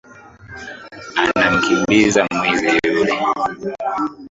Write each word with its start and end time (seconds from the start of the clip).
Anamkimbiza 1.21 2.21
mwizi 2.35 2.69
yule 2.85 3.13